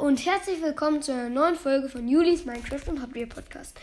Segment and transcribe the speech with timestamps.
[0.00, 3.76] und herzlich willkommen zu einer neuen Folge von Julis Minecraft und Hobby Podcast.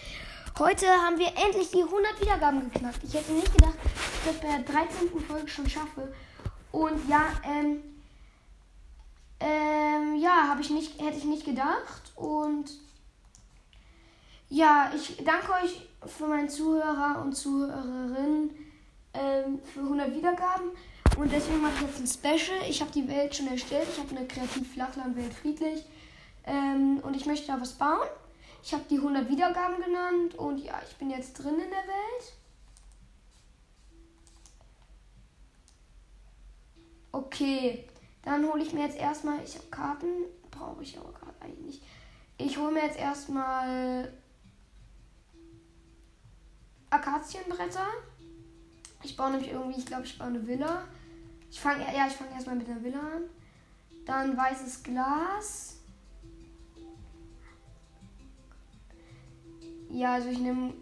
[0.58, 3.04] Heute haben wir endlich die 100 Wiedergaben geknackt.
[3.04, 5.20] Ich hätte nicht gedacht, dass ich das bei der 13.
[5.20, 6.14] Folge schon schaffe.
[6.72, 7.82] Und ja, ähm,
[9.41, 12.14] ähm, ja, habe ich nicht, hätte ich nicht gedacht.
[12.16, 12.71] Und
[14.47, 18.52] ja, ich danke euch für meinen Zuhörer und Zuhörerinnen
[19.13, 20.70] ähm, für 100 Wiedergaben.
[21.18, 22.57] Und deswegen mache ich jetzt ein Special.
[22.70, 23.88] Ich habe die Welt schon erstellt.
[23.91, 25.84] Ich habe eine kreativ Flachlandwelt friedlich.
[26.46, 28.07] Ähm, und ich möchte da was bauen.
[28.64, 30.36] Ich habe die 100 Wiedergaben genannt.
[30.36, 32.33] Und ja, ich bin jetzt drin in der Welt.
[37.11, 37.87] Okay,
[38.23, 39.43] dann hole ich mir jetzt erstmal.
[39.43, 40.07] Ich habe Karten.
[40.51, 41.84] Brauche ich aber gerade eigentlich nicht.
[42.37, 44.12] Ich hole mir jetzt erstmal
[46.89, 47.87] Akazienbretter.
[49.03, 50.84] Ich baue nämlich irgendwie, ich glaube, ich baue eine Villa.
[51.49, 53.23] Ich fange ja, ich fange erstmal mit der Villa an.
[54.05, 55.74] Dann weißes Glas.
[59.96, 60.74] Ja, also ich nehme.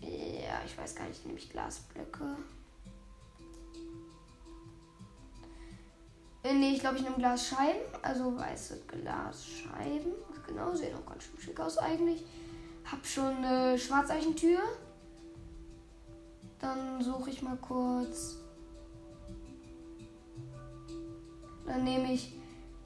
[0.00, 2.36] Ja, ich weiß gar nicht, nehme ich Glasblöcke.
[6.42, 7.80] Äh, nee, ich glaube, ich nehme Glasscheiben.
[8.02, 10.12] Also weiße Glasscheiben.
[10.46, 12.26] Genau, sehen auch ganz schön schick aus eigentlich.
[12.84, 14.60] Hab schon eine Schwarzeichentür.
[16.58, 18.36] Dann suche ich mal kurz.
[21.64, 22.38] Dann nehme ich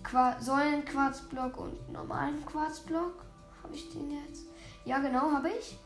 [0.04, 3.24] Qua Säulenquarzblock und normalen Quarzblock.
[3.64, 4.49] Habe ich den jetzt?
[4.84, 5.78] Ja, genau, habe ich.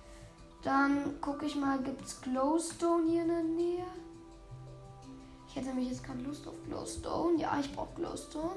[0.62, 3.84] Dann gucke ich mal, gibt es Glowstone hier in der Nähe?
[5.47, 7.39] Ich hätte nämlich jetzt keine Lust auf Glowstone.
[7.39, 8.56] Ja, ich brauche Glowstone.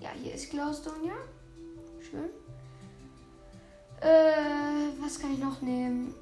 [0.00, 1.14] Ja, hier ist Glowstone, ja.
[2.00, 2.30] Schön.
[4.00, 6.14] Äh, was kann ich noch nehmen?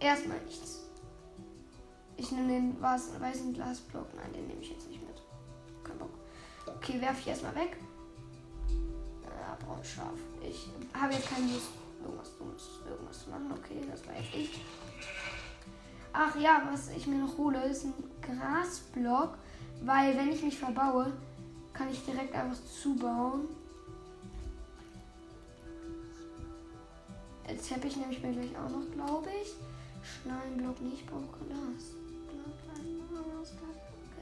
[0.00, 0.80] Erstmal nichts.
[2.16, 4.12] Ich nehme den weißen Glasblock.
[4.14, 5.22] Nein, den nehme ich jetzt nicht mit.
[5.84, 6.10] Kein Bock.
[6.66, 7.76] Okay, werfe ich erstmal weg.
[9.82, 10.18] Braun scharf.
[10.42, 11.70] Ich habe jetzt keine Lust,
[12.02, 12.30] irgendwas,
[12.88, 13.52] irgendwas zu machen.
[13.52, 14.60] Okay, das war jetzt ich.
[16.12, 19.38] Ach ja, was ich mir noch hole, ist ein Grasblock.
[19.82, 21.12] Weil wenn ich mich verbaue,
[21.72, 23.48] kann ich direkt einfach zubauen.
[27.48, 29.52] Jetzt habe ich nämlich mir gleich auch noch, glaube ich.
[30.02, 31.94] Schnallenblock nicht, brauche Glas.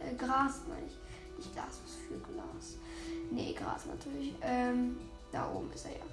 [0.03, 1.37] Äh, Gras meine ich.
[1.37, 2.78] Nicht Glas, was für Glas.
[3.31, 4.34] Nee, Gras natürlich.
[4.41, 4.97] Ähm,
[5.32, 6.04] da oben ist er ja.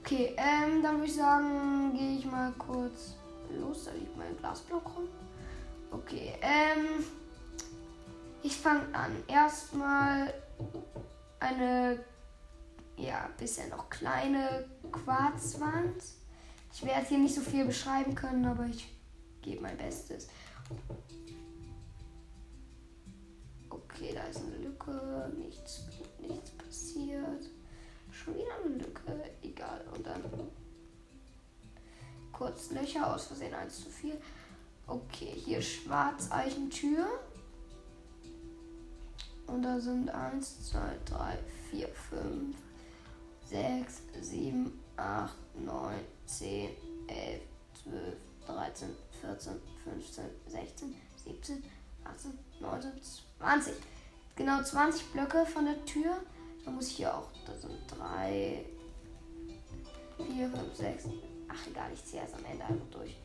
[0.00, 3.14] Okay, ähm, dann würde ich sagen, gehe ich mal kurz
[3.58, 3.84] los.
[3.84, 5.08] Da liegt mein Glasblock rum.
[5.90, 7.04] Okay, ähm,
[8.42, 9.12] ich fange an.
[9.26, 10.34] Erstmal
[11.40, 12.04] eine,
[12.98, 16.02] ja, bisher noch kleine Quarzwand.
[16.72, 18.92] Ich werde hier nicht so viel beschreiben können, aber ich
[19.40, 20.28] gebe mein Bestes.
[23.70, 25.32] Okay, da ist eine Lücke.
[25.38, 25.86] Nichts,
[26.20, 27.48] nichts passiert.
[28.24, 29.02] Schon wieder eine Lücke.
[29.42, 29.84] Egal.
[29.94, 30.22] Und dann
[32.32, 33.14] kurz Löcher.
[33.14, 34.18] Aus Versehen eins zu viel.
[34.86, 37.06] Okay, hier Schwarzeichentür.
[39.46, 41.38] Und da sind 1, 2, 3,
[41.70, 42.56] 4, 5,
[43.46, 46.70] 6, 7, 8, 9, 10,
[47.08, 47.42] 11,
[47.82, 48.88] 12, 13,
[49.20, 49.52] 14,
[49.84, 51.64] 15, 16, 17,
[52.04, 52.92] 18, 19,
[53.38, 53.74] 20.
[54.36, 56.16] Genau 20 Blöcke von der Tür.
[56.64, 57.28] Da muss ich hier auch.
[57.46, 58.64] Da sind 3,
[60.16, 61.04] 4, 5, 6.
[61.48, 63.16] Ach egal, ich ziehe erst am Ende einfach durch.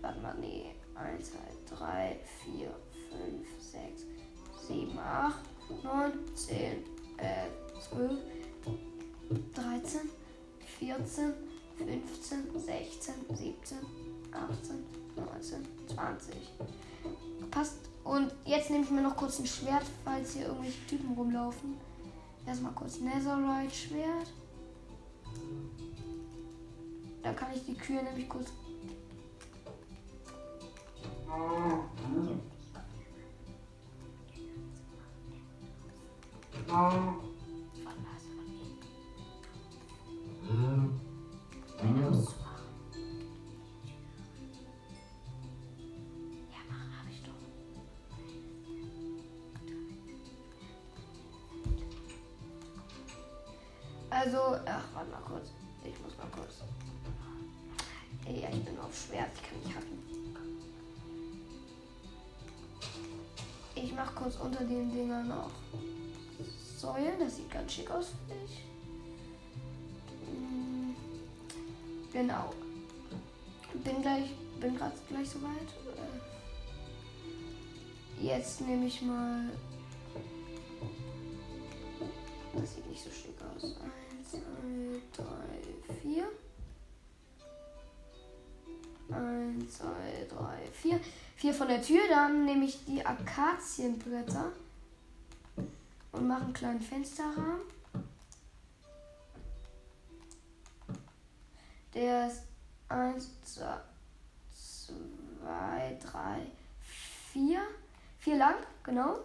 [0.00, 0.66] Warte mal, nee.
[0.94, 1.30] 1,
[1.68, 2.70] 2, 3, 4,
[3.10, 4.02] 5, 6,
[4.68, 5.34] 7, 8,
[5.82, 6.56] 9, 10,
[7.18, 7.52] 11,
[7.90, 8.18] 12,
[9.54, 10.00] 13,
[10.78, 11.34] 14,
[11.76, 13.78] 15, 16, 17,
[14.32, 16.34] 18, 19, 20.
[17.50, 17.78] Passt.
[18.04, 21.76] Und jetzt nehme ich mir noch kurz ein Schwert, falls hier irgendwelche Typen rumlaufen.
[22.46, 24.32] Erstmal kurz Netherite Schwert.
[27.22, 28.52] Da kann ich die Kühe nämlich kurz.
[36.68, 37.25] Oh.
[54.26, 55.50] Also, ach, warte mal kurz.
[55.84, 56.54] Ich muss mal kurz.
[58.26, 60.02] Ey, ja, ich bin auf Schwert, ich kann nicht hacken.
[63.76, 65.50] Ich mach kurz unter den Dingern noch
[66.76, 67.20] Säulen.
[67.20, 68.64] Das sieht ganz schick aus, finde ich.
[70.26, 70.96] Hm,
[72.12, 72.52] genau.
[73.74, 75.72] Bin gleich, bin gerade gleich soweit.
[78.20, 79.50] Jetzt nehme ich mal.
[82.54, 83.76] Das sieht nicht so schick aus.
[84.32, 86.28] Eins, zwei, drei, vier.
[89.10, 91.00] Eins, zwei, drei, vier.
[91.36, 92.00] Vier von der Tür.
[92.08, 94.52] Dann nehme ich die Akazienbretter
[96.12, 97.60] und mache einen kleinen Fensterrahmen.
[101.94, 102.42] Der ist
[102.88, 103.78] eins, zwei,
[104.52, 106.46] zwei, drei,
[107.32, 107.60] vier.
[108.18, 109.20] Vier lang, genau.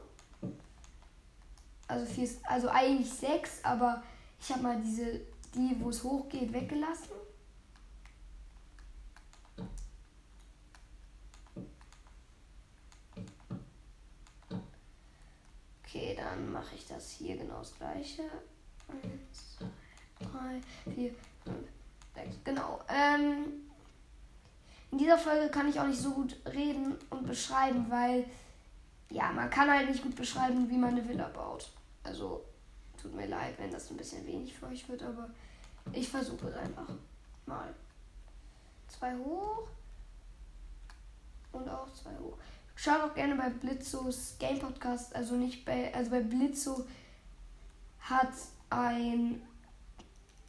[1.87, 4.03] Also vier, also eigentlich sechs, aber
[4.41, 5.21] ich habe mal diese,
[5.53, 7.11] die, wo es hochgeht, weggelassen.
[15.83, 18.23] Okay, dann mache ich das hier genau das gleiche.
[18.87, 21.67] Eins, zwei, drei, vier, fünf,
[22.15, 22.35] sechs.
[22.43, 22.79] Genau.
[22.89, 23.69] Ähm,
[24.89, 28.25] in dieser Folge kann ich auch nicht so gut reden und beschreiben, weil
[29.09, 31.69] ja, man kann halt nicht gut beschreiben, wie man eine Villa baut.
[32.03, 32.43] Also
[33.01, 35.29] tut mir leid, wenn das ein bisschen wenig für euch wird, aber
[35.93, 36.87] ich versuche es einfach
[37.45, 37.73] mal.
[38.87, 39.67] Zwei hoch
[41.51, 42.37] und auch zwei hoch.
[42.75, 46.85] Schaut auch gerne bei Blitzos Game Podcast, also nicht bei, also bei Blitzo
[47.99, 48.33] hat
[48.69, 49.41] ein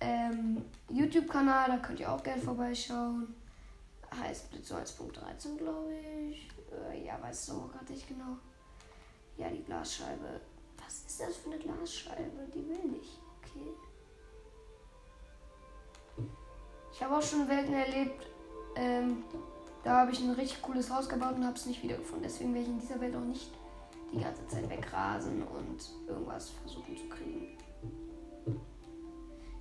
[0.00, 3.34] ähm, YouTube-Kanal, da könnt ihr auch gerne vorbeischauen.
[4.14, 5.93] Heißt Blitzo 1.13, glaube
[6.31, 6.48] ich.
[6.90, 8.37] Äh, ja, weiß es auch gerade nicht genau.
[9.37, 10.40] Ja, die Glasscheibe.
[10.93, 12.47] Was ist das für eine Glasscheibe?
[12.55, 13.19] Die will nicht.
[13.41, 13.73] Okay.
[16.93, 18.27] Ich habe auch schon Welten erlebt,
[18.77, 19.25] ähm,
[19.83, 22.25] da habe ich ein richtig cooles Haus gebaut und habe es nicht wiedergefunden.
[22.25, 23.50] Deswegen werde ich in dieser Welt auch nicht
[24.12, 27.56] die ganze Zeit wegrasen und irgendwas versuchen zu kriegen.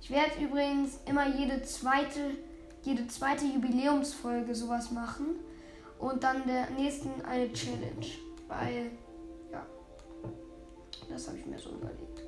[0.02, 2.36] Ich werde übrigens immer jede zweite,
[2.82, 5.36] jede zweite Jubiläumsfolge sowas machen
[5.98, 8.06] und dann der nächsten eine Challenge,
[8.48, 8.90] weil
[11.12, 12.22] das habe ich mir so überlegt.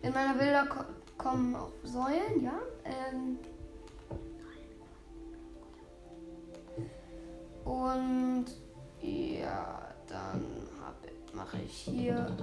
[0.00, 0.66] In meiner Bilder
[1.16, 2.58] kommen auch Säulen, ja.
[2.84, 3.38] Ähm
[7.64, 8.46] und
[9.00, 10.44] ja, dann
[11.34, 12.36] mache ich hier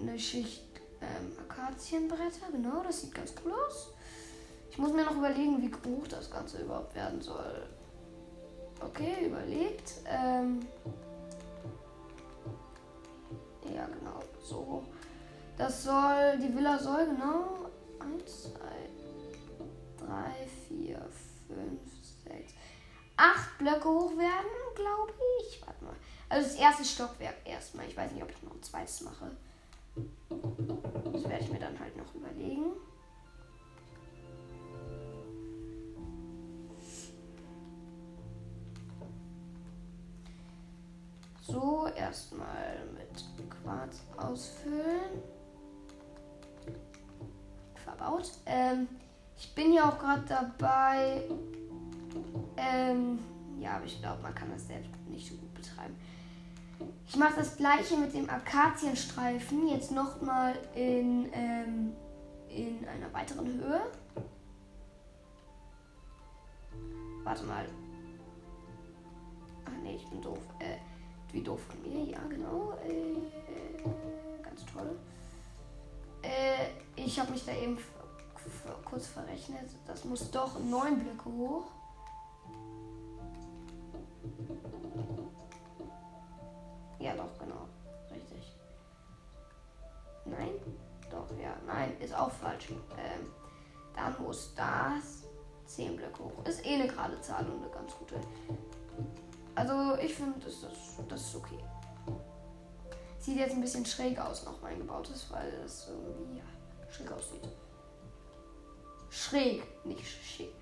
[0.00, 0.64] eine Schicht
[1.00, 2.46] ähm, Akazienbretter.
[2.52, 3.90] Genau, das sieht ganz cool aus.
[4.70, 7.66] Ich muss mir noch überlegen, wie hoch das Ganze überhaupt werden soll.
[8.86, 9.94] Okay, überlegt.
[10.06, 10.66] Ähm
[13.74, 14.84] ja, genau, so
[15.56, 17.70] das soll, die Villa soll genau
[18.00, 18.60] 1, 2,
[20.04, 21.80] 3, 4, 5,
[22.24, 22.52] 6,
[23.16, 25.64] 8 Blöcke hoch werden, glaube ich.
[25.64, 25.94] Warte mal.
[26.28, 27.86] Also das erste Stockwerk erstmal.
[27.86, 29.30] Ich weiß nicht, ob ich noch ein zweites mache.
[31.12, 32.72] Das werde ich mir dann halt noch überlegen.
[41.46, 45.22] So, erstmal mit Quarz ausfüllen
[47.84, 48.32] verbaut.
[48.46, 48.88] Ähm,
[49.36, 51.22] ich bin ja auch gerade dabei.
[52.56, 53.18] Ähm,
[53.58, 55.94] ja, aber ich glaube, man kann das selbst nicht so gut betreiben.
[57.06, 61.92] Ich mache das gleiche mit dem Akazienstreifen jetzt nochmal in, ähm,
[62.48, 63.82] in einer weiteren Höhe.
[67.22, 67.66] Warte mal.
[69.66, 70.38] Ach nee, ich bin doof.
[70.58, 70.76] Äh,
[71.34, 72.72] wie doof von mir, ja genau.
[72.84, 73.82] Äh,
[74.42, 74.96] ganz toll.
[76.22, 77.76] Äh, ich habe mich da eben
[78.84, 79.68] kurz verrechnet.
[79.86, 81.64] Das muss doch neun Blöcke hoch.
[87.00, 87.66] Ja, doch, genau.
[88.10, 88.56] Richtig.
[90.24, 90.50] Nein?
[91.10, 91.54] Doch, ja.
[91.66, 92.70] Nein, ist auch falsch.
[92.70, 93.28] Ähm,
[93.96, 95.24] dann muss das
[95.66, 96.44] 10 Blöcke hoch.
[96.46, 98.20] Ist eh eine gerade Zahl und eine ganz gute.
[99.66, 101.58] Also, ich finde, das, das, das ist okay.
[103.18, 106.44] Sieht jetzt ein bisschen schräg aus, noch mein gebautes, weil das irgendwie ja,
[106.90, 107.48] schräg aussieht.
[109.08, 110.52] Schräg, nicht schick.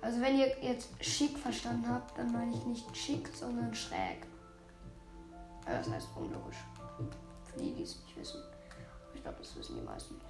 [0.00, 4.26] Also wenn ihr jetzt schick verstanden habt, dann meine ich nicht schick, sondern schräg.
[5.64, 6.56] Das heißt unlogisch.
[7.44, 8.42] Für die, die es nicht wissen.
[9.14, 10.20] Ich glaube, das wissen die meisten.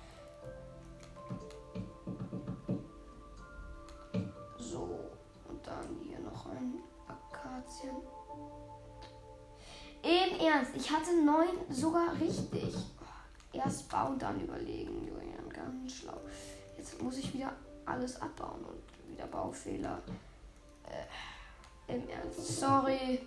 [4.59, 5.01] So,
[5.49, 7.97] und dann hier noch ein Akazien.
[10.19, 12.75] Im Ernst, ich hatte neun sogar richtig.
[13.53, 16.21] Erst bauen, dann überlegen, Julian, ganz schlau.
[16.77, 17.53] Jetzt muss ich wieder
[17.87, 20.03] alles abbauen und wieder Baufehler.
[20.89, 23.21] Äh, Im Ernst, sorry.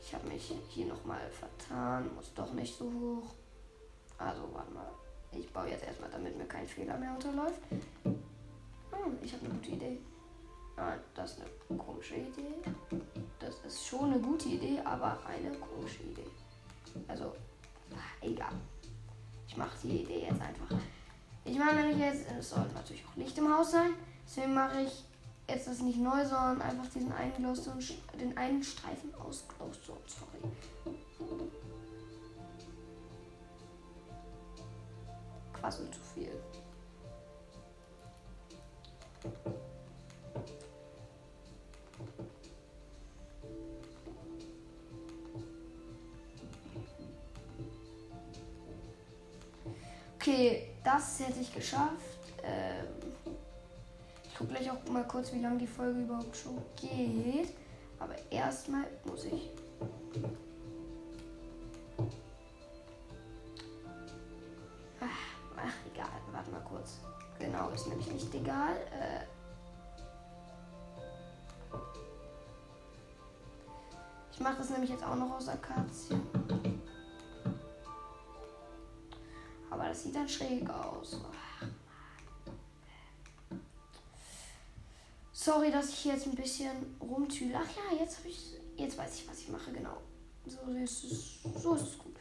[0.00, 2.14] Ich habe mich hier nochmal vertan.
[2.14, 3.34] Muss doch nicht so hoch.
[4.18, 4.90] Also, warte mal.
[5.32, 7.60] Ich baue jetzt erstmal, damit mir kein Fehler mehr unterläuft.
[8.04, 9.98] Hm, ich habe eine gute Idee.
[10.76, 12.54] Nein, das ist eine komische Idee.
[13.38, 13.49] Das
[13.90, 16.26] schon eine gute Idee, aber eine komische Idee.
[17.08, 17.34] Also,
[18.20, 18.52] egal.
[19.48, 20.76] Ich mache die Idee jetzt einfach.
[21.44, 23.94] Ich mache nämlich jetzt, es soll natürlich auch Licht im Haus sein.
[24.24, 25.04] Deswegen mache ich
[25.48, 27.82] jetzt das nicht neu, sondern einfach diesen einen Glowstone,
[28.20, 30.38] den einen Streifen aus Glowstone, sorry.
[35.52, 36.30] Quasi zu viel.
[50.92, 52.18] Das hätte ich geschafft.
[52.42, 52.86] Ähm,
[54.24, 57.54] ich gucke gleich auch mal kurz, wie lange die Folge überhaupt schon geht.
[57.98, 59.50] Aber erstmal muss ich.
[65.00, 66.06] Ach, ach, egal.
[66.32, 66.98] Warte mal kurz.
[67.38, 68.76] Genau, ist nämlich nicht egal.
[68.90, 69.24] Äh,
[74.32, 76.39] ich mache das nämlich jetzt auch noch aus Akazien.
[79.90, 81.20] Das sieht dann schräg aus.
[85.32, 87.54] Sorry, dass ich jetzt ein bisschen rumtüle.
[87.56, 88.54] Ach ja, jetzt habe ich.
[88.76, 89.96] Jetzt weiß ich, was ich mache, genau.
[90.46, 92.14] So ist es, so ist es gut.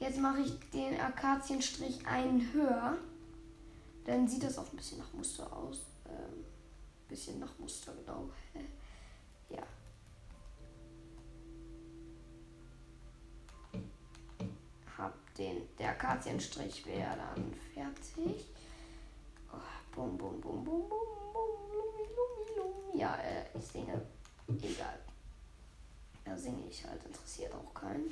[0.00, 2.96] Jetzt mache ich den Akazienstrich einen höher.
[4.06, 5.80] Dann sieht das auch ein bisschen nach Muster aus.
[6.08, 6.44] Ähm,
[7.08, 8.30] bisschen nach Muster, genau.
[15.38, 18.46] den, der Akazienstrich wäre dann fertig.
[19.52, 19.56] Oh,
[19.94, 23.00] bum, bum, bum, bum, bum, bum, lumi, lumi, lumi.
[23.00, 24.00] Ja, äh, ich singe.
[24.48, 24.98] Egal.
[26.24, 28.10] Da singe ich halt, interessiert auch keinen.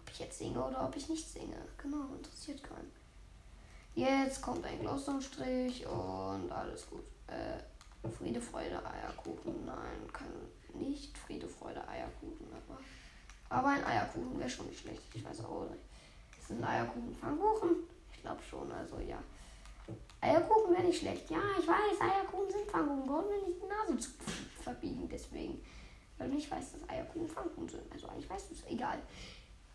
[0.00, 1.56] Ob ich jetzt singe oder ob ich nicht singe.
[1.76, 2.90] Genau, interessiert keinen.
[3.94, 7.04] Jetzt kommt ein Glowstone-Strich und alles gut.
[7.26, 9.66] Äh, Friede, Freude, Eierkuchen.
[9.66, 10.28] Nein, kann
[10.74, 12.78] nicht Friede, Freude, Eierkuchen, aber.
[13.48, 15.02] Aber ein Eierkuchen wäre schon nicht schlecht.
[15.14, 15.82] Ich weiß auch nicht.
[16.38, 17.76] Ist ein Eierkuchen Pfannkuchen?
[18.12, 19.22] Ich glaube schon, also ja.
[20.20, 21.30] Eierkuchen wäre nicht schlecht.
[21.30, 23.06] Ja, ich weiß, Eierkuchen sind Pfannkuchen.
[23.06, 24.10] Brauchen wir nicht die Nase zu
[24.62, 25.64] verbiegen, deswegen.
[26.18, 27.92] Weil ich weiß, dass Eierkuchen Pfannkuchen sind.
[27.92, 28.66] Also eigentlich weißt du es.
[28.66, 28.98] Egal.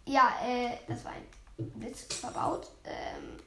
[0.05, 1.25] Ja, äh, das war ein
[1.57, 2.69] Witz verbaut.
[2.83, 3.37] Ähm,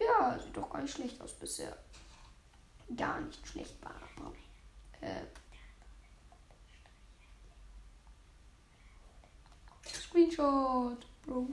[0.00, 1.76] ja, sieht doch gar nicht schlecht aus bisher.
[2.96, 3.94] Gar nicht schlecht, Bar.
[5.00, 5.22] Äh,
[10.16, 11.46] Screenshot, Bro.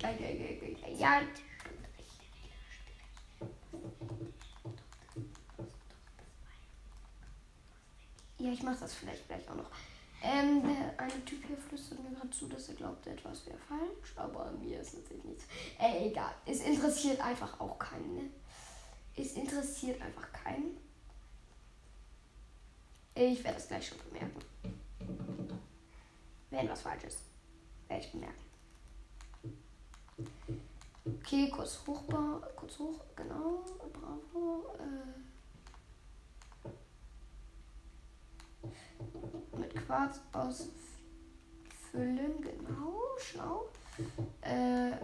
[0.00, 0.96] Geil, geil, geil, geil.
[0.98, 1.22] Ja.
[8.38, 9.70] Ja, ich mach das vielleicht gleich auch noch.
[10.20, 14.12] Ähm, der eine Typ hier flüstert mir gerade zu, dass er glaubt, etwas wäre falsch,
[14.16, 15.44] aber mir ist natürlich nichts.
[15.78, 16.34] Äh, egal.
[16.46, 18.30] Es interessiert einfach auch keinen, ne?
[19.16, 20.76] Es interessiert einfach keinen.
[23.14, 24.40] Ich werde es gleich schon bemerken.
[26.50, 27.33] Wenn was falsch ist.
[27.94, 28.44] Werde ich bemerken.
[31.06, 32.02] Okay, kurz hoch,
[32.56, 34.74] kurz hoch, genau, bravo.
[34.80, 35.06] Äh,
[39.56, 43.68] mit Quarz ausfüllen, genau, schlau.
[44.40, 44.96] Äh,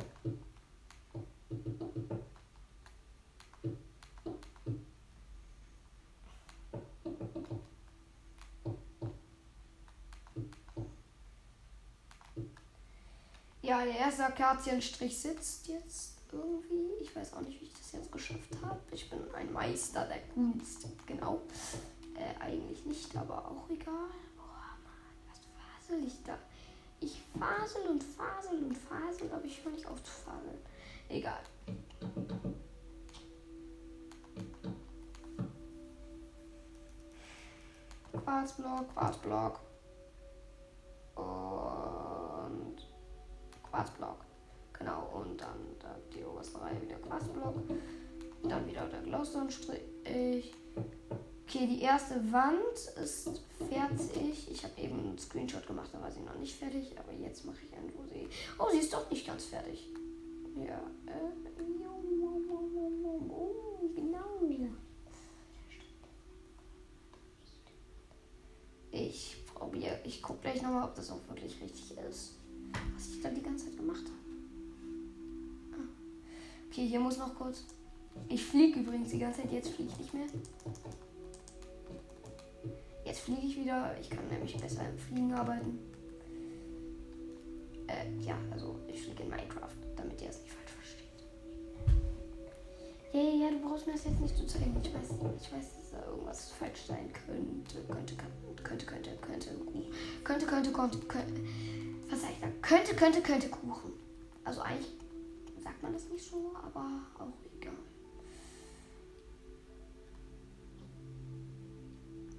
[13.71, 16.93] Ja, der erste Akazienstrich sitzt jetzt irgendwie.
[17.01, 18.81] Ich weiß auch nicht, wie ich das jetzt geschafft habe.
[18.91, 20.89] Ich bin ein Meister der Kunst.
[21.07, 21.43] Genau.
[22.17, 24.11] Äh, eigentlich nicht, aber auch egal.
[24.37, 26.37] Boah, Mann, was fasel ich da?
[26.99, 30.59] Ich fasel und fasel und fasel, aber ich höre nicht auf zu faseln.
[31.09, 31.39] Egal.
[38.25, 39.61] Quarzblock, Quarzblock.
[41.15, 41.50] Und
[43.81, 44.19] Quarzblock.
[44.79, 47.55] Genau, und dann, dann die oberste Reihe wieder Quarzblock.
[48.43, 50.53] Dann wieder der Glowstone-Strich.
[51.47, 54.51] Okay, die erste Wand ist fertig.
[54.51, 56.95] Ich habe eben einen Screenshot gemacht, da war sie noch nicht fertig.
[56.99, 58.29] Aber jetzt mache ich einen, wo sie.
[58.59, 59.89] Oh, sie ist doch nicht ganz fertig.
[60.57, 61.31] Ja, äh.
[63.31, 64.41] Oh, genau.
[68.91, 70.01] Ich probiere.
[70.05, 72.35] Ich gucke gleich nochmal, ob das auch wirklich richtig ist
[73.01, 74.19] was ich da die ganze Zeit gemacht habe.
[75.73, 75.89] Ah.
[76.69, 77.65] Okay, hier muss noch kurz.
[78.29, 79.53] Ich fliege übrigens die ganze Zeit.
[79.53, 80.27] Jetzt fliege ich nicht mehr.
[83.07, 83.97] Jetzt fliege ich wieder.
[83.99, 85.79] Ich kann nämlich besser im Fliegen arbeiten.
[87.87, 91.25] Äh, ja, also ich fliege in Minecraft, damit ihr es nicht falsch versteht.
[93.15, 94.77] Ja, ja, ja, du brauchst mir das jetzt nicht zu zeigen.
[94.83, 97.81] Ich weiß, ich weiß, dass da irgendwas falsch sein könnte.
[97.89, 99.49] Könnte, könnte, könnte, könnte, könnte,
[100.23, 101.41] könnte, könnte, könnte, könnte.
[102.11, 102.49] Was sag ich da?
[102.61, 103.93] Könnte, könnte, könnte Kuchen.
[104.45, 104.91] Also eigentlich
[105.63, 107.73] sagt man das nicht so, aber auch egal.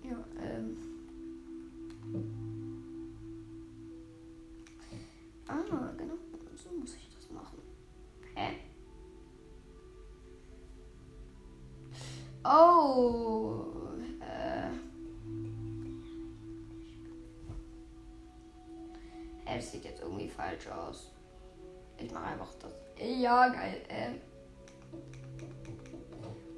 [0.04, 0.78] Ja, ähm.
[5.48, 6.16] Ah, genau.
[6.56, 7.60] So muss ich das machen.
[8.36, 8.58] Hä?
[12.44, 13.31] Oh.
[20.62, 21.12] Falsch aus.
[21.98, 22.74] Ich mache einfach das.
[22.98, 23.82] Ja, geil.
[23.90, 24.22] Ähm.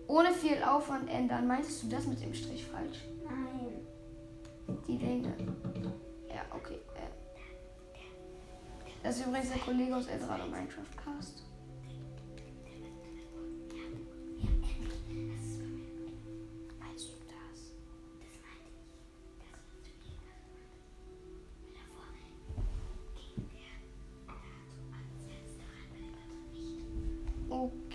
[0.08, 1.48] Ohne viel Aufwand ändern.
[1.48, 3.04] Meintest du das mit dem Strich falsch?
[3.24, 3.88] Nein.
[4.88, 5.34] Die Länge.
[6.30, 6.80] Ja, okay.
[6.96, 8.00] Äh.
[9.02, 11.44] Das ist übrigens der Kollege aus Eldorado Minecraft Cast.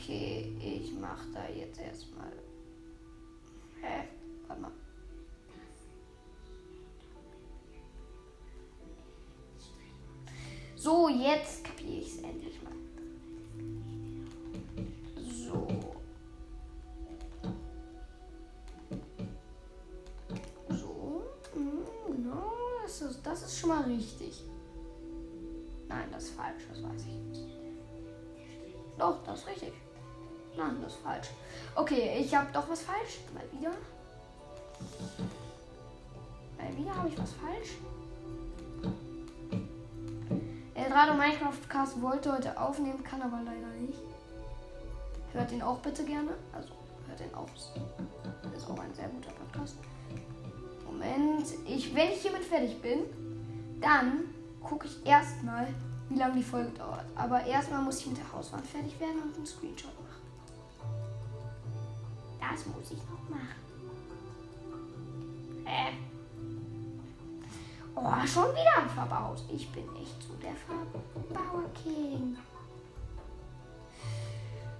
[0.08, 2.32] Okay, ich mach da jetzt erstmal.
[3.82, 4.08] Hä?
[4.46, 4.72] Warte mal.
[10.76, 12.72] So, jetzt kapiere ich es endlich mal.
[15.20, 15.66] So.
[20.70, 21.22] So.
[21.54, 24.42] Mhm, Genau, das ist, das ist schon mal richtig.
[25.86, 27.40] Nein, das ist falsch, das weiß ich.
[28.96, 29.87] Doch, das ist richtig.
[30.58, 31.28] Nein, das ist falsch.
[31.76, 33.20] Okay, ich habe doch was falsch.
[33.32, 33.70] Mal wieder.
[36.58, 37.76] Mal wieder habe ich was falsch.
[40.74, 44.00] Eldorado Minecraft Cast wollte heute aufnehmen, kann aber leider nicht.
[45.32, 46.32] Hört ihn auch bitte gerne.
[46.52, 46.70] Also
[47.06, 47.48] hört ihn auch.
[48.56, 49.76] Ist auch ein sehr guter Podcast.
[50.84, 51.46] Moment.
[51.68, 53.04] Ich, wenn ich hiermit fertig bin,
[53.80, 54.24] dann
[54.60, 55.68] gucke ich erstmal,
[56.08, 57.04] wie lange die Folge dauert.
[57.14, 60.07] Aber erstmal muss ich mit der Hauswand fertig werden und einen Screenshot machen.
[62.50, 63.68] Das muss ich noch machen.
[65.64, 65.92] Äh.
[67.94, 69.42] Oh, schon wieder verbaut.
[69.52, 72.36] Ich bin echt so der Verbauer-King.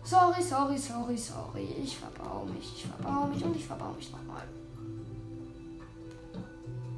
[0.04, 1.64] Sorry, sorry, sorry, sorry.
[1.82, 4.44] Ich verbau mich, ich verbau mich und ich verbau mich nochmal.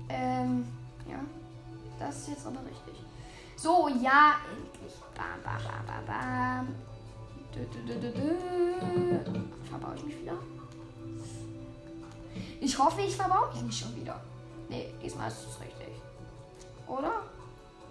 [0.09, 0.67] Ähm,
[1.09, 1.19] ja.
[1.99, 3.03] Das ist jetzt aber richtig.
[3.57, 4.95] So, ja, endlich.
[5.17, 6.69] Bam, bam, bam, bam, bam.
[7.55, 9.41] Dö, dö, dö, dö, dö.
[9.65, 10.39] Verbau ich mich wieder?
[12.61, 14.21] Ich hoffe, ich verbau mich nicht schon wieder.
[14.69, 15.95] Nee, diesmal ist es richtig.
[16.87, 17.23] Oder?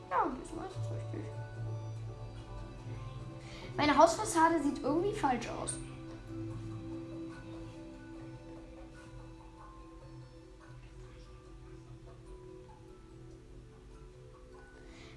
[0.10, 1.30] Ja, diesmal ist es richtig.
[3.76, 5.76] Meine Hausfassade sieht irgendwie falsch aus.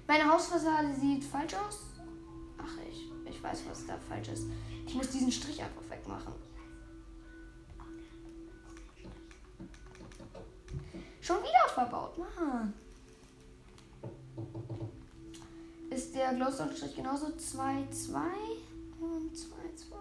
[0.07, 1.79] Meine Hausfassade sieht falsch aus.
[2.57, 4.47] Ach, ich, ich weiß, was da falsch ist.
[4.85, 6.33] Ich muss diesen Strich einfach wegmachen.
[12.17, 12.73] Verbaut, Mann.
[15.89, 18.19] Ist der Glowstone-Strich genauso 2, 2
[18.99, 19.95] und 2, 2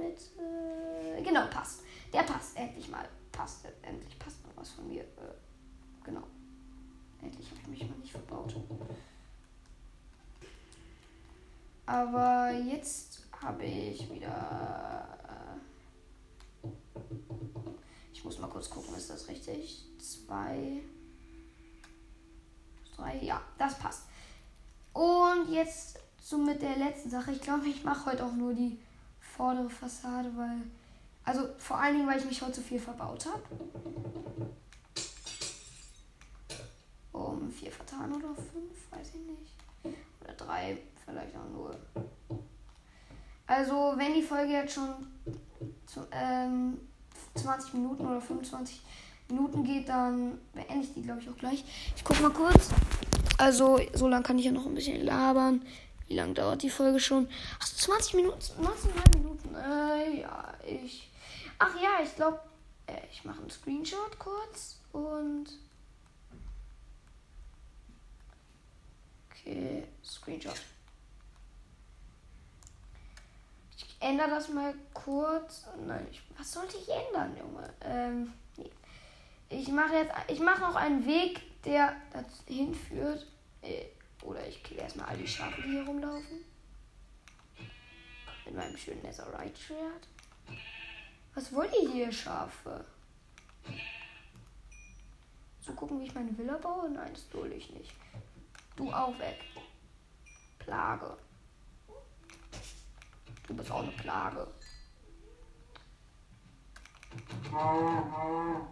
[0.00, 0.18] mit.
[0.38, 1.82] Äh, genau, passt.
[2.12, 3.06] Der passt endlich mal.
[3.32, 5.02] Passt, endlich passt noch was von mir.
[5.02, 5.34] Äh,
[6.04, 6.22] genau.
[7.22, 8.54] Endlich habe ich mich mal nicht verbaut.
[11.86, 14.99] Aber jetzt habe ich wieder.
[18.60, 19.86] Kurz gucken, ist das richtig?
[19.98, 20.82] Zwei.
[22.94, 23.18] Drei.
[23.22, 24.02] Ja, das passt.
[24.92, 27.32] Und jetzt so mit der letzten Sache.
[27.32, 28.78] Ich glaube, ich mache heute auch nur die
[29.18, 30.60] vordere Fassade, weil.
[31.24, 33.42] Also vor allen Dingen, weil ich mich heute so viel verbaut habe.
[37.12, 39.96] Um vier vertan oder fünf, weiß ich nicht.
[40.22, 41.74] Oder drei, vielleicht auch nur.
[43.46, 45.06] Also, wenn die Folge jetzt schon
[45.86, 46.78] zu, ähm,
[47.34, 48.80] 20 Minuten oder 25
[49.28, 51.64] Minuten geht, dann beende ich die, glaube ich, auch gleich.
[51.96, 52.68] Ich gucke mal kurz.
[53.38, 55.64] Also, so lange kann ich ja noch ein bisschen labern.
[56.08, 57.28] Wie lange dauert die Folge schon?
[57.60, 59.54] Ach, 20 Minuten, 19,5 Minuten.
[59.54, 61.08] Äh, ja, ich.
[61.58, 62.40] Ach ja, ich glaube,
[62.86, 65.46] äh, ich mache einen Screenshot kurz und.
[69.30, 70.60] Okay, Screenshot.
[73.76, 75.66] Ich ändere das mal kurz.
[75.86, 77.72] Nein, ich, was sollte ich ändern, Junge?
[77.82, 78.70] Ähm, nee.
[79.48, 83.26] Ich mache jetzt, ich mache noch einen Weg, der dahin führt.
[83.62, 83.86] Äh,
[84.22, 86.44] oder ich kille erstmal all die Schafe, die hier rumlaufen.
[88.44, 90.08] Mit meinem schönen Netherite-Schwert.
[91.34, 92.84] Was wollt ihr hier, Schafe?
[95.64, 96.90] Zu gucken, wie ich meine Villa baue?
[96.90, 97.92] Nein, das dulde ich nicht.
[98.76, 99.40] Du auch weg.
[100.58, 101.16] Plage.
[103.50, 104.46] Du bist auch eine Plage.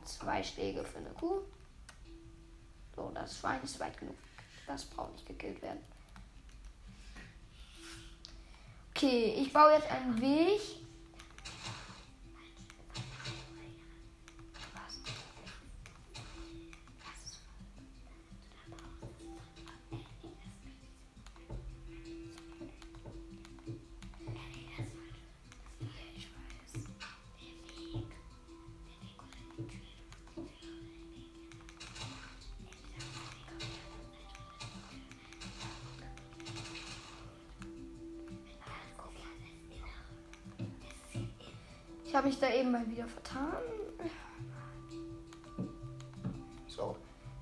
[0.04, 1.40] Zwei Schläge für eine Kuh.
[2.94, 4.14] So, das Schwein ist weit genug.
[4.68, 5.80] Das braucht nicht gekillt werden.
[8.94, 10.60] Okay, ich baue jetzt einen Weg.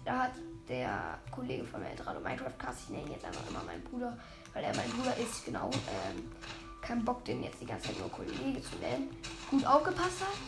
[0.07, 0.33] Da hat
[0.69, 4.17] der Kollege von mir Eldorado Minecraft Cast, ich nenne ihn jetzt einfach immer meinen Bruder,
[4.55, 5.69] weil er mein Bruder ist, genau.
[5.69, 6.31] Ähm,
[6.81, 9.11] kein Bock, den jetzt die ganze Zeit nur Kollege zu nennen.
[9.51, 10.39] Gut aufgepasst hat.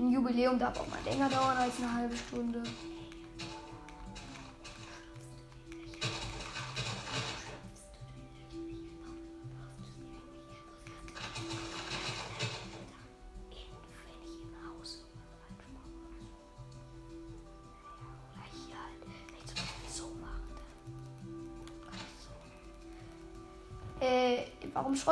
[0.00, 2.62] Ein Jubiläum darf auch mal länger dauern als eine halbe Stunde.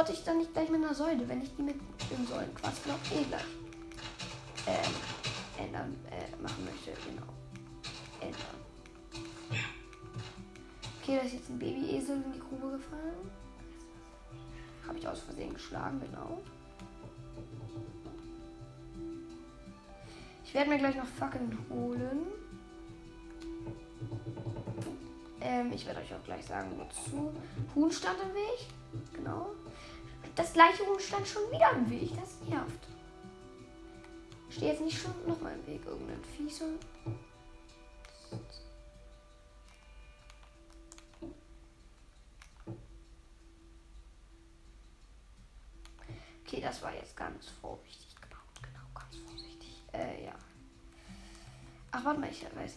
[0.06, 1.76] Schrotte ich dann nicht gleich mit einer Säule, wenn ich die mit
[2.10, 3.42] dem Säulenquarzblock eh gleich
[4.66, 6.92] ähm, ändern, äh, machen möchte?
[7.08, 7.26] Genau.
[8.20, 8.40] Ändern.
[11.02, 13.30] Okay, da ist jetzt ein Babyesel in die Grube gefallen.
[14.86, 16.40] Habe ich aus Versehen geschlagen, genau.
[20.44, 22.26] Ich werde mir gleich noch Fackeln holen.
[25.40, 27.32] Ähm, ich werde euch auch gleich sagen, wozu.
[27.74, 28.66] Huhn stand im Weg.
[29.12, 29.50] Genau.
[30.36, 32.10] Das gleiche Huhn stand schon wieder im Weg.
[32.14, 32.86] Das nervt.
[34.50, 35.84] Stehe jetzt nicht schon nochmal im Weg.
[35.86, 36.64] Irgendein Viech so.
[46.44, 48.38] Okay, das war jetzt ganz vorsichtig gebaut.
[48.62, 49.82] Genau, ganz vorsichtig.
[49.92, 50.34] Äh, ja.
[51.90, 52.76] Ach, warte mal, ich weiß.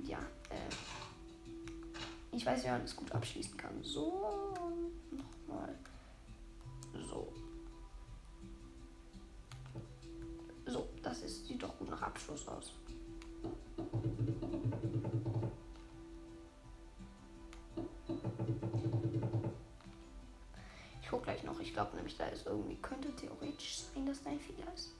[0.00, 0.18] Ja,
[0.50, 0.74] äh.
[2.32, 3.82] Ich weiß, wie man das gut abschließen kann.
[3.82, 4.52] So,
[5.10, 5.74] nochmal.
[12.18, 12.72] Abschluss aus.
[21.00, 21.60] Ich guck gleich noch.
[21.60, 24.94] Ich glaube nämlich, da ist irgendwie, könnte theoretisch sein, dass da ein Fehler ist.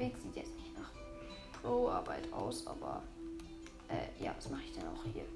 [0.00, 0.90] Weg sieht jetzt nicht nach
[1.60, 3.02] Pro-Arbeit aus, aber
[3.88, 5.26] äh, ja, was mache ich denn auch hier?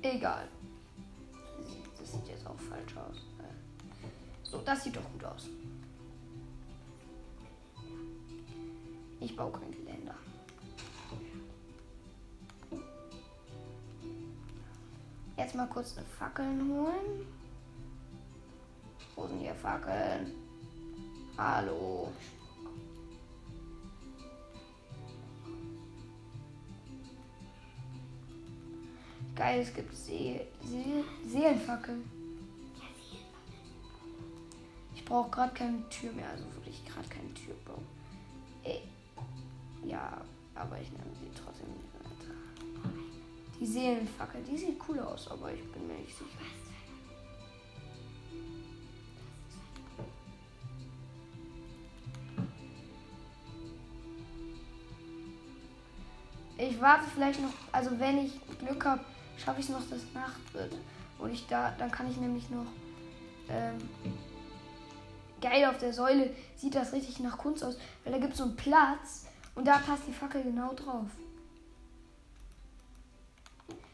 [0.00, 0.48] Egal.
[1.98, 3.16] Das sieht jetzt auch falsch aus.
[4.44, 5.48] So, das sieht doch gut aus.
[9.20, 10.14] Ich baue kein Geländer.
[15.36, 17.35] Jetzt mal kurz eine Fackeln holen.
[19.66, 20.30] Fackeln?
[21.36, 22.12] Hallo.
[29.34, 32.08] Geil, es gibt See See Seelenfackeln.
[34.94, 37.82] Ich brauche gerade keine Tür mehr, also wirklich gerade keine Tür, Bro.
[38.62, 38.82] Ey.
[39.84, 40.20] Ja,
[40.54, 42.34] aber ich nehme sie trotzdem nicht weiter.
[43.58, 46.46] Die Seelenfackel, die sieht cool aus, aber ich bin mir nicht sicher.
[56.76, 59.02] Ich warte vielleicht noch, also wenn ich Glück habe,
[59.38, 60.74] schaffe ich es noch, dass Nacht wird.
[61.18, 62.66] Und ich da, dann kann ich nämlich noch
[63.48, 63.78] ähm,
[65.40, 68.44] geil auf der Säule sieht das richtig nach Kunst aus, weil da gibt es so
[68.44, 71.06] einen Platz und da passt die Fackel genau drauf.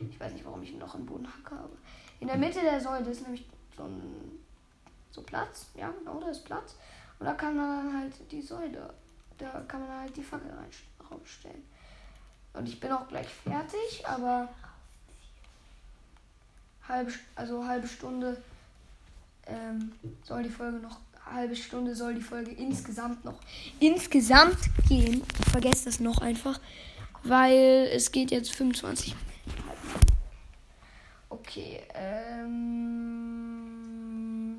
[0.01, 1.77] Ich weiß nicht, warum ich noch im Boden hacke, aber
[2.18, 4.40] in der Mitte der Säule ist nämlich so ein
[5.12, 5.71] so Platz.
[5.77, 6.75] Ja, genau, da ist Platz.
[7.21, 8.92] Und da kann man dann halt die Säule
[9.38, 10.71] da kann man halt die Fackel rein,
[11.11, 11.64] rausstellen.
[12.55, 14.49] Und ich bin auch gleich fertig, aber
[16.87, 18.37] halbe, also halbe Stunde
[19.47, 23.41] ähm, soll die Folge noch, halbe Stunde soll die Folge insgesamt noch
[23.81, 25.23] insgesamt gehen.
[25.51, 26.61] Vergesst das noch einfach,
[27.23, 29.17] weil es geht jetzt 25
[31.33, 32.53] Okay, ähm,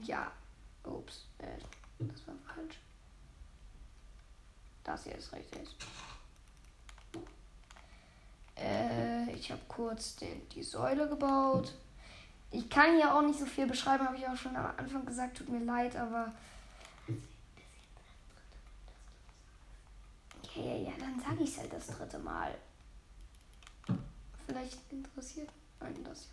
[0.03, 0.31] ja,
[0.83, 1.57] ups, äh,
[1.99, 2.79] das war falsch.
[4.83, 5.69] Das hier ist richtig.
[8.63, 11.73] Äh, ich habe kurz den, die Säule gebaut.
[12.51, 15.37] Ich kann hier auch nicht so viel beschreiben, habe ich auch schon am Anfang gesagt.
[15.37, 16.31] Tut mir leid, aber.
[20.55, 22.55] Ja, ja, ja, dann sage ich es halt das dritte Mal.
[24.45, 25.49] Vielleicht interessiert
[25.79, 26.27] einen das.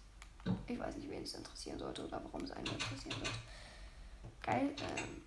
[0.66, 3.30] Ich weiß nicht, wen es interessieren sollte oder warum es einen interessieren sollte.
[4.42, 4.74] Geil.
[4.78, 5.22] Ähm,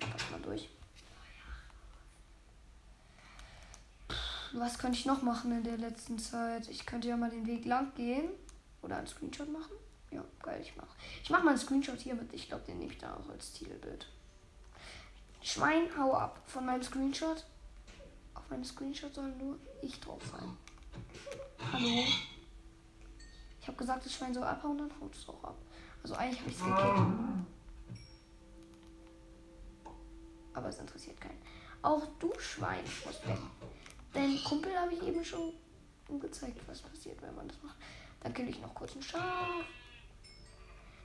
[0.00, 0.68] pass mal durch.
[4.52, 6.68] Was könnte ich noch machen in der letzten Zeit?
[6.68, 8.30] Ich könnte ja mal den Weg lang gehen.
[8.82, 9.72] Oder einen Screenshot machen.
[10.10, 10.88] Ja, geil, ich mache.
[11.22, 12.32] Ich mache mal einen Screenshot hier mit.
[12.32, 14.06] Ich glaube, den nehme ich da auch als Titelbild.
[15.42, 17.44] Schwein, hau ab von meinem Screenshot.
[18.34, 20.56] Auf meinem Screenshot soll nur ich drauf sein.
[21.72, 22.04] Hallo?
[23.60, 25.56] Ich habe gesagt, das Schwein soll abhauen, dann haut es auch ab.
[26.02, 27.08] Also eigentlich habe ich es gekillt.
[30.54, 31.42] Aber es interessiert keinen.
[31.82, 33.38] Auch du Schwein musst weg.
[34.12, 35.52] Dein Kumpel habe ich eben schon
[36.20, 37.76] gezeigt, was passiert, wenn man das macht.
[38.20, 39.48] Dann kill ich noch kurz ein Schaf.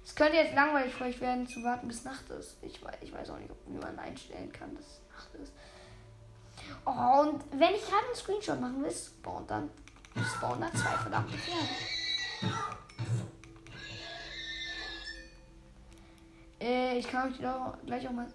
[0.04, 2.58] Es könnte jetzt langweilig für euch werden, zu warten, bis Nacht ist.
[2.62, 5.54] Ich weiß, ich weiß auch nicht, wie man einstellen kann, dass Nacht ist.
[6.86, 9.70] Oh, und wenn ich gerade einen Screenshot machen will, spawnt dann
[10.22, 11.70] spawnen da zwei verdammte Pferde.
[16.60, 17.38] Äh, ich kann euch
[17.86, 18.28] gleich auch mal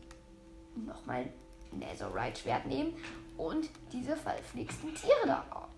[0.74, 1.32] noch mal
[1.72, 2.96] Netherite-Schwert nehmen
[3.38, 5.68] und diese verflixten Tiere da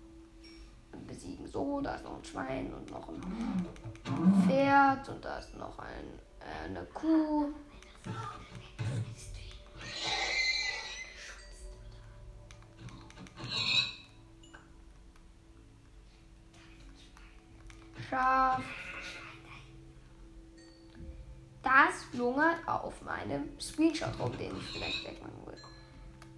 [1.07, 1.47] besiegen.
[1.47, 6.19] So, da ist noch ein Schwein und noch ein Pferd und da ist noch ein,
[6.39, 7.53] äh, eine Kuh.
[18.09, 18.61] Schaf.
[21.63, 25.70] Das lungert auf meinem Screenshot rum, den ich vielleicht wegmachen will.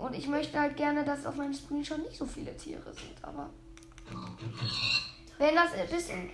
[0.04, 3.50] Und ich möchte halt gerne, dass auf meinem Screenshot nicht so viele Tiere sind, aber
[5.38, 6.30] wenn das ein bisschen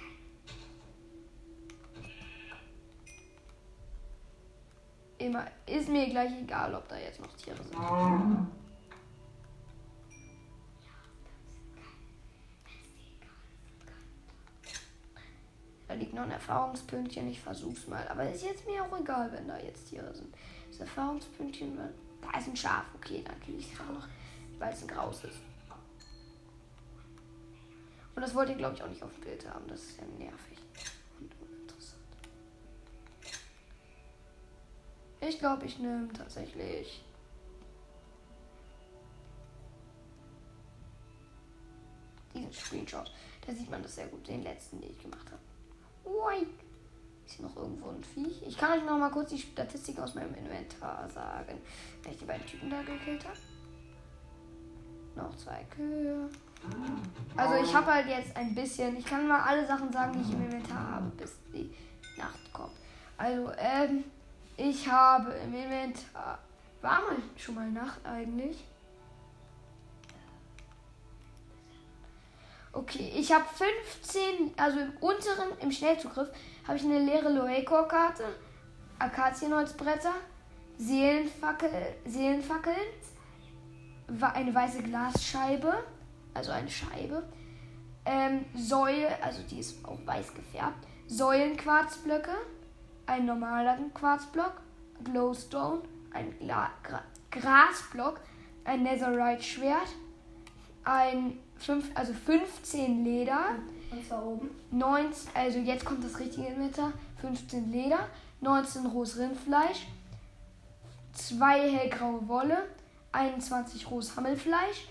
[5.20, 7.78] immer ist mir gleich egal, ob da jetzt noch Tiere sind.
[15.88, 18.08] Da liegt noch ein Erfahrungspünktchen, ich versuch's mal.
[18.08, 20.34] Aber ist jetzt mir auch egal, wenn da jetzt Tiere sind.
[20.72, 21.78] Das Erfahrungspünktchen,
[22.22, 22.86] da ist ein Schaf.
[22.96, 24.08] Okay, dann kriege ich es auch noch,
[24.58, 25.40] weil es ein Graus ist.
[28.16, 29.66] Und das wollt ihr, glaube ich, auch nicht auf dem Bild haben.
[29.68, 30.58] Das ist ja nervig
[31.22, 32.02] und uninteressant.
[35.22, 37.02] Ich glaube, ich nehme tatsächlich.
[42.34, 43.10] Diesen Screenshot.
[43.48, 45.42] Da sieht man das sehr gut, den letzten, den ich gemacht habe.
[46.06, 46.46] Ui.
[47.30, 48.42] Ist noch irgendwo ein Viech?
[48.48, 51.62] Ich kann euch noch mal kurz die Statistik aus meinem Inventar sagen.
[52.04, 53.38] Die beiden Typen da gekillt habe.
[55.16, 56.28] Noch zwei Kühe.
[57.38, 60.34] Also ich habe halt jetzt ein bisschen, ich kann mal alle Sachen sagen, die ich
[60.34, 61.72] im Inventar habe, bis die
[62.18, 62.74] Nacht kommt.
[63.18, 64.04] Also, ähm,
[64.58, 66.40] ich habe im Inventar,
[66.82, 68.66] war mal schon mal Nacht eigentlich.
[72.80, 76.30] Okay, ich habe 15, also im unteren, im Schnellzugriff,
[76.66, 78.24] habe ich eine leere Loecor-Karte,
[79.00, 80.14] Akazienholzbretter,
[80.78, 81.70] Seelenfackel,
[82.06, 82.78] Seelenfackeln,
[84.22, 85.74] eine weiße Glasscheibe,
[86.34, 87.24] also eine Scheibe.
[88.06, 90.88] Ähm, Säule, also die ist auch weiß gefärbt.
[91.08, 92.32] Säulenquarzblöcke,
[93.08, 94.54] ein normaler Quarzblock,
[95.04, 95.82] Glowstone,
[96.14, 98.22] ein Gla Gra Grasblock,
[98.64, 99.90] ein Netherite-Schwert,
[100.86, 103.56] ein 5, also 15 Leder.
[103.92, 104.50] Und zwar oben.
[104.72, 106.94] 19, also jetzt kommt das richtige Inventar.
[107.22, 108.08] 15 Leder,
[108.42, 109.88] 19 rohes Rindfleisch,
[111.14, 112.58] 2 hellgraue Wolle,
[113.12, 114.88] 21 rohes Hammelfleisch,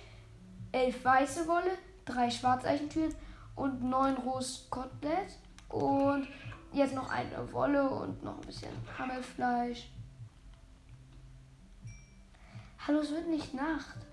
[0.73, 1.71] 11 weiße Wolle,
[2.05, 3.15] 3 Schwarzeichentüren
[3.57, 5.39] und 9 rohes Kotelett.
[5.69, 6.29] Und
[6.73, 9.89] jetzt noch eine Wolle und noch ein bisschen Hammelfleisch.
[12.87, 14.08] Hallo, es wird nicht Nacht.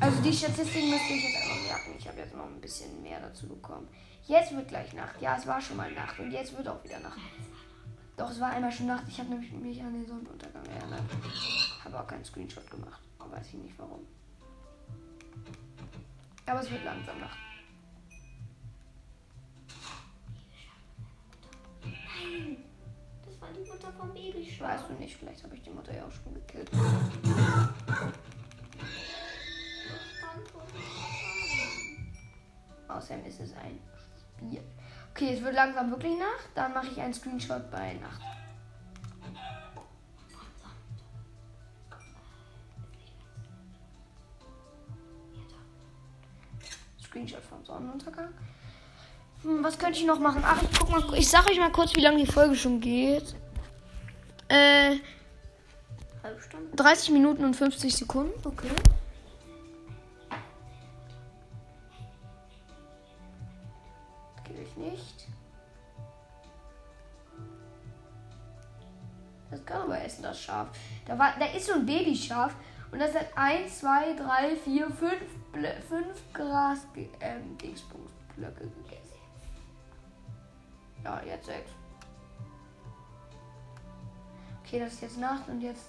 [0.00, 1.94] Also die Statistiken müsste ich jetzt einfach merken.
[1.98, 3.88] Ich habe jetzt noch ein bisschen mehr dazu bekommen.
[4.26, 5.20] Jetzt wird gleich Nacht.
[5.20, 7.18] Ja, es war schon mal Nacht und jetzt wird auch wieder Nacht.
[8.16, 9.04] Doch, es war einmal schon Nacht.
[9.08, 11.02] Ich habe nämlich mich an den Sonnenuntergang erinnert.
[11.84, 13.00] Habe auch keinen Screenshot gemacht.
[13.18, 14.06] Weiß ich nicht warum.
[16.44, 17.38] Aber es wird langsam Nacht.
[21.82, 22.58] Nein.
[23.24, 24.68] Das war die Mutter vom Babyschaf.
[24.68, 26.70] Weißt du nicht, vielleicht habe ich die Mutter ja auch schon gekillt.
[33.02, 33.80] Außerdem ist es ein
[34.36, 34.62] Spiel.
[35.10, 36.48] Okay, es wird langsam wirklich Nacht.
[36.54, 38.20] Dann mache ich einen Screenshot bei Nacht.
[47.02, 48.28] Screenshot vom Sonnenuntergang.
[49.42, 50.42] Hm, was könnte ich noch machen?
[50.46, 51.18] Ach, ich guck mal.
[51.18, 53.34] Ich sag euch mal kurz, wie lange die Folge schon geht.
[54.46, 54.98] Äh,
[56.22, 56.76] Halbe Stunde.
[56.76, 58.46] 30 Minuten und 50 Sekunden.
[58.46, 58.70] Okay.
[70.52, 70.78] Aber essen, das Schaf.
[71.06, 72.54] Da, war, da ist so ein Babyschaf
[72.90, 75.12] und das hat 1, 2, 3, 4, 5,
[75.88, 76.86] 5 Gras
[77.20, 79.18] ähm, Dingsbumsblöcke gegessen.
[81.04, 81.58] Ja, jetzt 6.
[84.64, 85.88] Okay, das ist jetzt Nacht und jetzt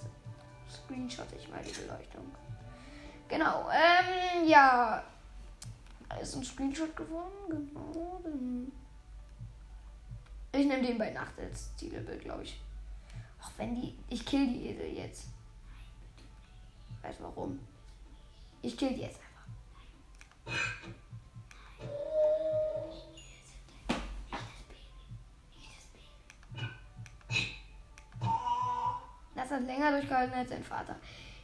[0.70, 2.24] screenshot ich mal die Beleuchtung.
[3.28, 5.02] Genau, ähm, ja.
[6.08, 8.20] Da ist ein Screenshot geworden, genau.
[10.52, 12.60] Ich nehme den bei Nacht als Titelbild, glaube ich.
[13.44, 13.94] Auch wenn die.
[14.08, 15.26] Ich kill die Esel jetzt.
[17.02, 17.60] Weiß warum.
[18.62, 20.54] Ich kill die jetzt einfach.
[29.34, 30.96] Das hat länger durchgehalten als sein Vater.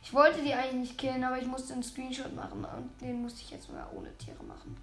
[0.02, 3.42] Ich wollte die eigentlich nicht killen, aber ich musste einen Screenshot machen und den musste
[3.42, 4.76] ich jetzt mal ohne Tiere machen.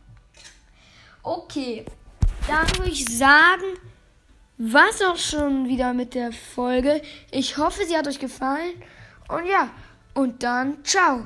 [1.23, 1.83] Okay,
[2.47, 3.77] dann würde ich sagen,
[4.57, 7.01] was auch schon wieder mit der Folge.
[7.31, 8.73] Ich hoffe, sie hat euch gefallen.
[9.29, 9.69] Und ja,
[10.13, 11.25] und dann ciao.